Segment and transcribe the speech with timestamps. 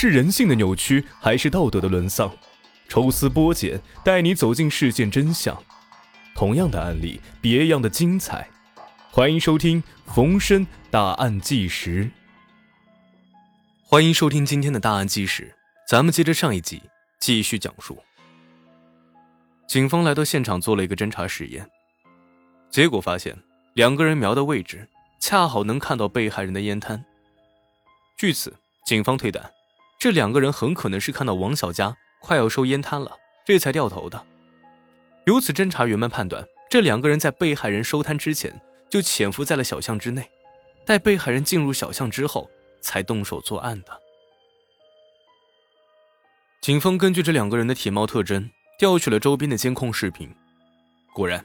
[0.00, 2.32] 是人性的扭曲，还是道德的沦丧？
[2.88, 5.60] 抽丝剥茧，带你走进事件真相。
[6.36, 8.48] 同样的案例，别样的精彩。
[9.10, 9.82] 欢迎收听
[10.14, 12.04] 《逢生大案纪实》。
[13.82, 15.52] 欢迎收听今天的大案纪实。
[15.88, 16.80] 咱们接着上一集
[17.18, 18.00] 继续讲述。
[19.66, 21.68] 警方来到现场做了一个侦查实验，
[22.70, 23.36] 结果发现
[23.74, 24.88] 两个人瞄的位置
[25.18, 27.04] 恰好能看到被害人的烟摊。
[28.16, 28.54] 据此，
[28.86, 29.44] 警方推断，
[29.98, 34.24] 这两个人很可能是看到王小佳快要收烟摊了，这才掉头的。
[35.26, 40.30] 由此，侦查员们判断，这两个人在被害人收摊之前就潜伏在了小巷之内，
[40.86, 42.48] 待被害人进入小巷之后
[42.80, 44.00] 才动手作案的。
[46.60, 48.50] 警方根据这两个人的体貌特征。
[48.78, 50.32] 调取了周边的监控视频，
[51.12, 51.44] 果然，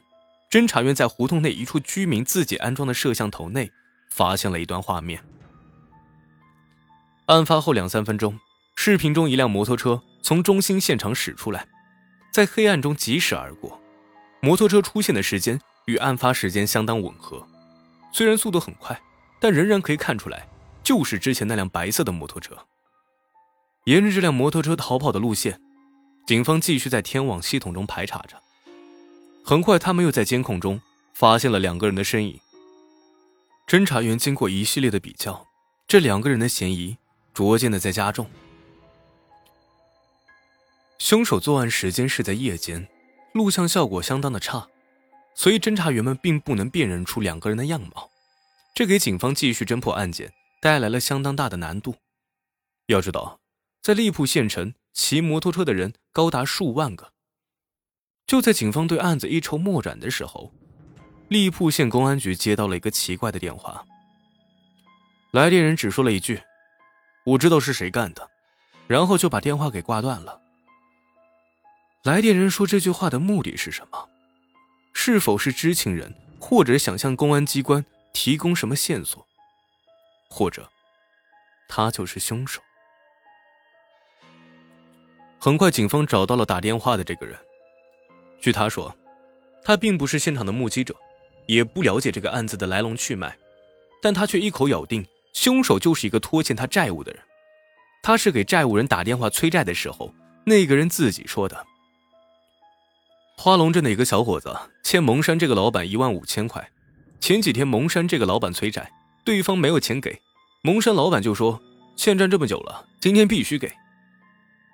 [0.52, 3.72] 侦查员在胡同内一处居民自己安装的摄像头内
[4.12, 5.20] 发现了一段画面。
[7.28, 8.38] 案发后两三分钟，
[8.76, 11.66] 视频中一辆摩托车从中心现场驶出来，
[12.34, 13.80] 在黑暗中疾驶而过，
[14.42, 17.48] 摩托车出现的时间与案发时间相当吻合，
[18.12, 19.00] 虽然速度很快，
[19.40, 20.48] 但仍然可以看出来
[20.84, 22.58] 就是之前那辆白色的摩托车。
[23.86, 25.60] 沿着这辆摩托车逃跑的路线。
[26.26, 28.42] 警方继续在天网系统中排查着，
[29.44, 30.82] 很快，他们又在监控中
[31.14, 32.40] 发现了两个人的身影。
[33.68, 35.46] 侦查员经过一系列的比较，
[35.86, 36.96] 这两个人的嫌疑
[37.34, 38.30] 逐渐的在加重。
[41.00, 42.88] 凶手作案时间是在夜间，
[43.34, 44.68] 录像效果相当的差，
[45.36, 48.10] 所以侦查员们并不能辨认出两个人的样貌，
[48.74, 50.32] 这给警方继续侦破案件
[50.62, 51.96] 带来了相当大的难度。
[52.88, 53.40] 要知道，
[53.82, 54.74] 在利浦县城。
[54.96, 57.14] 骑摩托车的人高达数万个。
[58.28, 60.54] 就在警方对案子一筹莫展的时候，
[61.30, 63.84] 利浦县公安局接到了一个奇怪的电话。
[65.32, 66.44] 来电人只说了一句
[67.24, 68.30] ：“我知道是谁干的”，
[68.88, 70.42] 然后就把电话给挂断了。
[72.04, 74.10] 来电人说这句话的目的是什么？
[74.94, 77.84] 是否是知情人，或者想向公安机关
[78.14, 79.26] 提供什么线索？
[80.30, 80.70] 或者，
[81.68, 82.62] 他就是凶手？
[85.40, 87.38] 很快，警方找到了打电话的这个人。
[88.42, 88.96] 据他说，
[89.64, 90.96] 他并不是现场的目击者，
[91.48, 93.38] 也不了解这个案子的来龙去脉，
[94.02, 97.22] 但他却一口咬定凶手就是一个拖欠他债务的人。
[98.02, 100.14] 他是给债务人打电话催债的时候，
[100.46, 101.66] 那个人自己说的。
[103.38, 106.70] 花龙镇的一个小伙子欠蒙山这个老板一万五千块，
[107.20, 108.92] 前几天蒙山这个老板催债，
[109.26, 110.22] 对方没有钱给，
[110.64, 111.62] 蒙山老板就说
[111.96, 113.72] 欠债这么久了，今天必须给。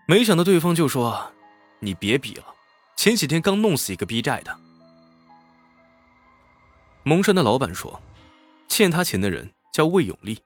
[0.07, 1.31] 没想到对方就说
[1.79, 2.43] ：“你别比了，
[2.97, 4.59] 前几天刚弄死一个逼债的。”
[7.03, 8.01] 蒙山的老板说
[8.67, 10.39] ：“欠他钱的人叫魏永利。”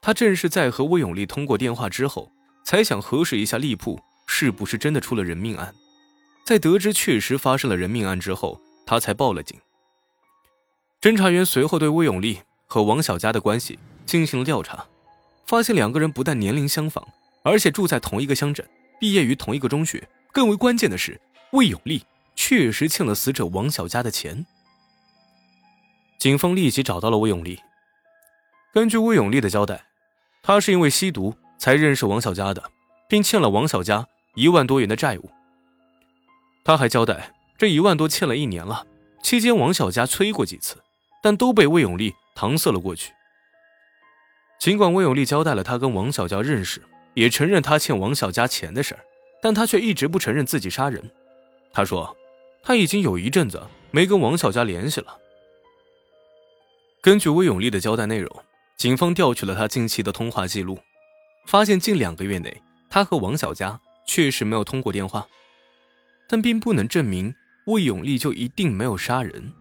[0.00, 2.32] 他正是在和魏永利通过电话之后，
[2.64, 5.74] 才想核实一下利铺是不是真的出了人命案。
[6.44, 9.58] 在得知确实发生了人命案之后，他才报了警。
[11.00, 14.86] 侦查员随后对魏永利和王小佳的关系进行了调查，
[15.46, 17.06] 发现两个人不但年龄相仿。
[17.44, 18.68] 而且住在同一个乡镇，
[19.00, 20.06] 毕业于同一个中学。
[20.32, 21.18] 更为关键的是，
[21.52, 22.04] 魏永利
[22.34, 24.44] 确实欠了死者王小佳的钱。
[26.18, 27.58] 警方立即找到了魏永利。
[28.74, 29.86] 根据魏永利的交代，
[30.42, 32.62] 他是因为吸毒才认识王小佳的，
[33.08, 35.30] 并欠了王小佳一万多元的债务。
[36.64, 38.86] 他还交代，这一万多欠了一年了，
[39.22, 40.76] 期间王小佳催过几次，
[41.22, 43.12] 但都被魏永利搪塞了过去。
[44.58, 46.82] 尽管魏永利交代了他跟王小佳认识。
[47.14, 49.00] 也承认他欠王小佳钱的事儿，
[49.42, 51.10] 但他却一直不承认自己杀人。
[51.72, 52.16] 他说，
[52.62, 53.60] 他已经有一阵子
[53.90, 55.18] 没跟王小佳联系了。
[57.00, 58.30] 根据魏永利的交代内容，
[58.78, 60.78] 警方调取了他近期的通话记录，
[61.46, 65.26] 发现近两个月内他和王小佳确实没有通过电话，
[66.28, 67.34] 但并不能证明
[67.66, 69.52] 魏永利就一定没有杀人。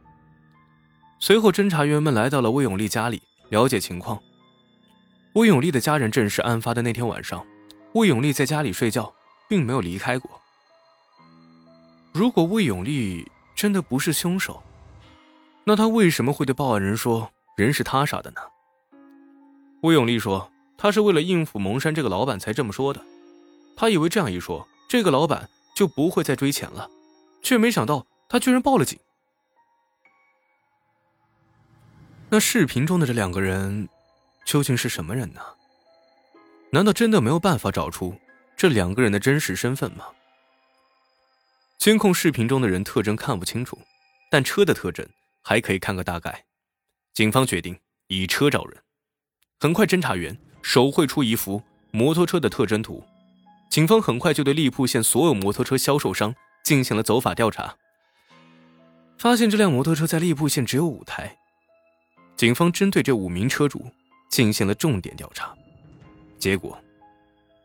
[1.19, 3.19] 随后，侦查员们来到了魏永利家里
[3.49, 4.21] 了解情况。
[5.33, 7.43] 魏永利的家人证实，案发的那天晚上，
[7.93, 9.11] 魏永利在家里睡觉，
[9.49, 10.29] 并没有离开过。
[12.13, 14.61] 如果魏永利真的不是凶手，
[15.63, 18.41] 那他为什么会对报案人说人是他杀的呢？
[19.87, 23.03] 魏永利说，他是为了应付蒙山这个老板才这么说的。
[23.75, 26.89] 他以为这样一说，这个老板就不会再追钱了，
[27.41, 28.99] 却没想到他居然报了警。
[32.29, 33.89] 那视频中的这两个人。
[34.47, 35.41] 究竟是什么人呢？
[36.71, 38.17] 难道真的没有办法找出
[38.55, 40.05] 这两个人的真实身份吗？
[41.77, 43.77] 监控视频中的人特征看不清楚，
[44.31, 45.05] 但车的特征
[45.41, 46.45] 还可以看个大概。
[47.13, 48.81] 警方决定以车找人。
[49.59, 53.03] 很快，侦查员手绘出一幅摩托车的特征图。
[53.69, 56.33] 警方很快就对利铺县所有摩托车销售商
[56.63, 57.75] 进行了走访调查，
[59.17, 61.35] 发现这辆摩托车在利铺县只有五台。
[62.35, 63.83] 警方针对这五名车主
[64.29, 65.55] 进行了重点调查，
[66.37, 66.79] 结果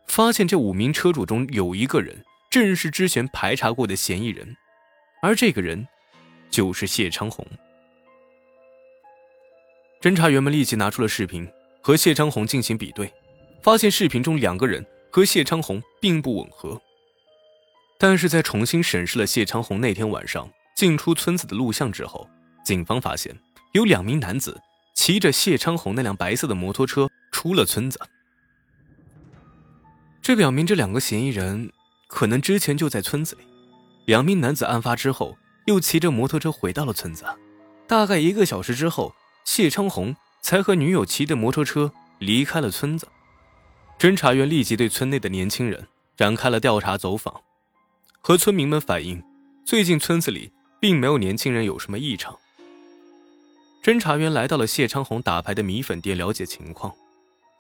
[0.07, 4.57] 发现这五名车主中有一个人正是之前排查过的嫌疑人，
[5.21, 5.87] 而这个人
[6.51, 7.47] 就是谢昌红。
[10.01, 11.47] 侦查员们立即拿出了视频
[11.83, 13.13] 和谢昌红进行比对，
[13.61, 16.81] 发现视频中两个人和谢昌红并不吻合。
[17.99, 22.29] 但是在重新审视了谢昌红那天晚上进出村子的录像之后，
[22.65, 23.37] 警方发现
[23.73, 24.61] 有两名男子
[24.95, 28.01] 骑着谢昌红那辆白色的摩托车出了村子。
[30.23, 31.73] 这表明这两个嫌疑人
[32.09, 33.43] 可能之前就在村子里。
[34.07, 35.37] 两名男子案发之后
[35.67, 37.25] 又骑着摩托车回到了村子，
[37.89, 39.13] 大概一个小时之后。
[39.45, 43.09] 谢昌红才和女友骑着摩托车离开了村子。
[43.99, 45.87] 侦查员立即对村内的年轻人
[46.17, 47.41] 展开了调查走访，
[48.21, 49.23] 和村民们反映，
[49.65, 52.37] 最近村子里并没有年轻人有什么异常。
[53.83, 56.93] 侦查员来到了谢昌红打牌的米粉店了解情况，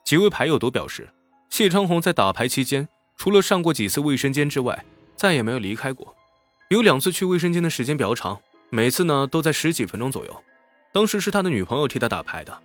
[0.05, 1.08] 几位牌友都表示，
[1.49, 4.85] 谢昌红在打牌期间除了上过几次卫生间之外，
[5.17, 6.14] 再也没有离开过。
[6.69, 8.40] 有两次去卫生间的时间比较长，
[8.70, 10.44] 每次呢都在十几分钟左右。
[10.93, 12.62] 当时是他的女朋友替他打牌的。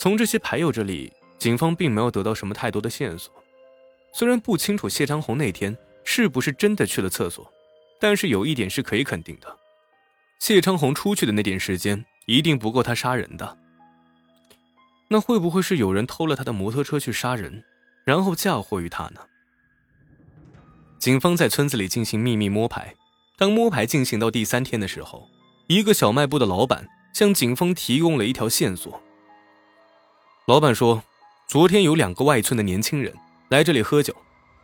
[0.00, 3.30] 从这些牌友这里，警方并没有得到什么太多的线索。
[4.14, 7.52] 虽然不清楚谢长红那天是不是真的去了厕所，
[8.00, 9.58] 但是有一点是可以肯定的：
[10.38, 13.58] 谢长红出去的那点时间一定不够他杀人的。
[15.08, 17.62] 那会不会是有人偷了他的摩托车去杀人，
[18.06, 19.20] 然后嫁祸于他呢？
[20.98, 22.94] 警方在村子里进行秘密摸排，
[23.36, 25.28] 当摸排进行到第三天的时候。
[25.66, 29.00] 一个小卖部的老板向警方提供了一条线索。
[30.50, 31.00] 老板说，
[31.46, 33.14] 昨天有两个外村的年轻人
[33.50, 34.12] 来这里喝酒，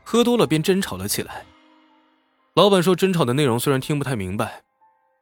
[0.03, 1.44] 喝多了便争吵了起来。
[2.55, 4.65] 老板说，争吵的内容虽然听不太明白，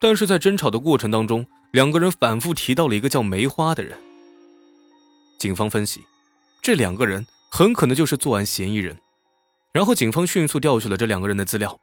[0.01, 3.99] 但是在争吵的过程当中，两个人反复提到了一个叫梅花的人。
[5.39, 6.01] 警方分析，
[6.63, 8.99] 这两个人很可能就是作案嫌疑人。
[9.71, 11.79] 然后警方迅速调取了这两个人的资料，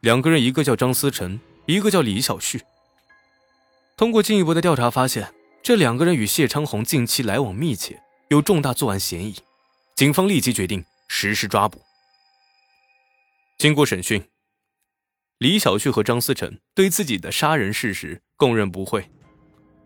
[0.00, 2.60] 两个人一个叫张思成，一个叫李小旭。
[3.96, 5.32] 通过进一步的调查，发现
[5.62, 9.34] 这两个人与谢昌红近期来往密切，有重大作案嫌疑。
[9.96, 11.82] 警方立即决定实施抓捕。
[13.58, 14.24] 经过审讯，
[15.38, 19.10] 李小旭和张思成对自己的杀人事实供认不讳。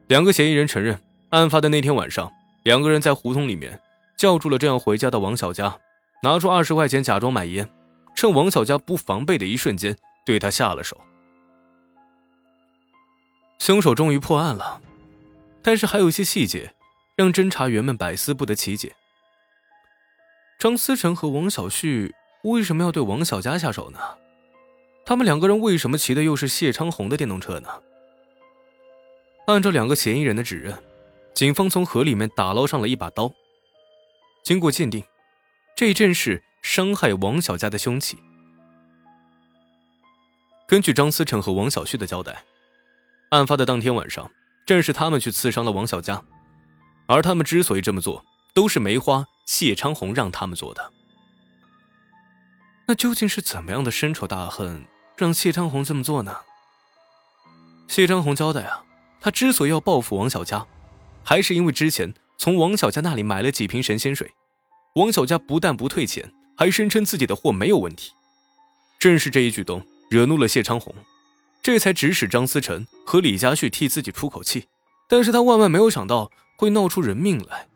[0.08, 2.30] 两个嫌疑人承认，案发的那天晚上，
[2.64, 3.80] 两个人在胡同里面
[4.18, 5.78] 叫住了正要回家的王小佳，
[6.22, 7.66] 拿出二十块钱假装买烟，
[8.14, 9.96] 趁王小佳不防备的一瞬间，
[10.26, 11.00] 对他下了手。
[13.58, 14.82] 凶手终于破案了，
[15.62, 16.74] 但是还有一些细节
[17.14, 18.94] 让侦查员们百思不得其解。
[20.58, 22.14] 张思成和王小旭
[22.44, 23.98] 为什么要对王小佳下手呢？
[25.04, 27.68] 他们两个人为什么骑的又是谢昌红的电动车呢？
[29.46, 30.80] 按照两个嫌疑人的指认，
[31.34, 33.32] 警方从河里面打捞上了一把刀。
[34.44, 35.04] 经过鉴定，
[35.76, 38.16] 这正是伤害王小佳的凶器。
[40.68, 42.44] 根据张思成和王小旭的交代。
[43.30, 44.30] 案发的当天晚上，
[44.66, 46.22] 正是他们去刺伤了王小佳，
[47.12, 48.24] 而他们之所以这么做，
[48.54, 50.92] 都是梅花谢昌红让他们做的。
[52.88, 54.86] 那究竟是怎么样的深仇大恨，
[55.18, 56.34] 让谢昌红这么做呢？
[57.86, 58.82] 谢昌红交代啊，
[59.20, 60.66] 他之所以要报复王小佳，
[61.22, 64.32] 还是因为之前从王小佳那里买了几瓶神仙水，
[64.94, 68.12] 王小佳不但不退钱，还声称自己的货没有问题。
[68.98, 70.94] 正是这一举动惹怒了谢昌红。
[71.62, 74.64] 这才指使张思成和李家旭替自己出口气，
[75.12, 77.68] 但是他万万没有想到会闹出人命来。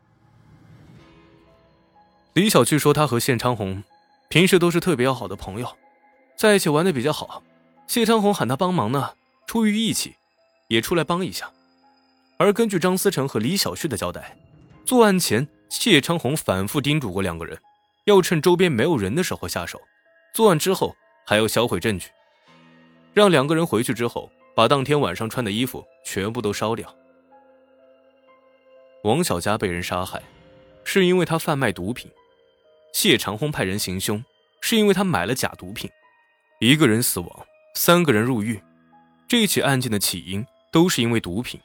[2.33, 3.83] 李小旭说，他和谢昌红
[4.27, 5.77] 平时都是特别要好的朋友，
[6.35, 7.43] 在一起玩的比较好。
[7.85, 9.13] 谢昌红喊他帮忙呢，
[9.45, 10.15] 出于义气，
[10.67, 11.47] 也出来帮一下。
[12.37, 14.35] 而根据张思成和李小旭的交代，
[14.83, 17.55] 作案前谢昌红反复叮嘱过两个人，
[18.05, 19.79] 要趁周边没有人的时候下手，
[20.33, 22.09] 作案之后还要销毁证据。
[23.13, 26.91] 让两个人回去之后，把当天晚上穿的衣服全部都烧掉。
[29.07, 30.21] 王小佳被人杀害，
[30.83, 32.09] 是因为他贩卖毒品；
[32.93, 34.21] 谢长红派人行凶，
[34.59, 35.89] 是因为他买了假毒品。
[36.59, 38.61] 一个人死亡，三个人入狱，
[39.25, 41.57] 这起案件的起因都是因为毒品。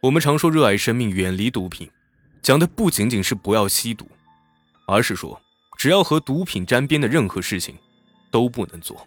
[0.00, 1.88] 我们常说热爱生命，远离毒品，
[2.42, 4.08] 讲的不仅仅是不要吸毒，
[4.88, 5.40] 而是说
[5.76, 7.78] 只要和毒品沾边的任何事情，
[8.32, 9.06] 都不能做。